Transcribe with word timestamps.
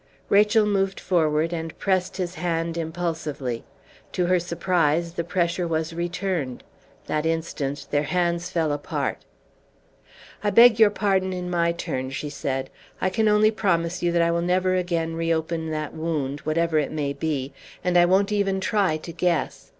Rachel 0.29 0.65
moved 0.65 0.99
forward 0.99 1.53
and 1.53 1.77
pressed 1.77 2.17
his 2.17 2.33
hand 2.33 2.75
impulsively. 2.75 3.63
To 4.13 4.25
her 4.25 4.39
surprise 4.39 5.13
the 5.13 5.23
pressure 5.23 5.67
was 5.67 5.93
returned. 5.93 6.63
That 7.05 7.23
instant 7.23 7.85
their 7.91 8.01
hands 8.09 8.49
fell 8.49 8.71
apart. 8.71 9.19
"I 10.43 10.49
beg 10.49 10.79
your 10.79 10.89
pardon 10.89 11.33
in 11.33 11.51
my 11.51 11.71
turn," 11.71 12.09
she 12.09 12.31
said. 12.31 12.71
"I 12.99 13.11
can 13.11 13.27
only 13.27 13.51
promise 13.51 14.01
you 14.01 14.11
that 14.13 14.23
I 14.23 14.31
will 14.31 14.41
never 14.41 14.73
again 14.73 15.13
reopen 15.15 15.69
that 15.69 15.93
wound 15.93 16.39
whatever 16.39 16.79
it 16.79 16.91
may 16.91 17.13
be 17.13 17.53
and 17.83 17.95
I 17.95 18.05
won't 18.05 18.31
even 18.31 18.59
try 18.59 18.97
to 18.97 19.13
guess. 19.13 19.69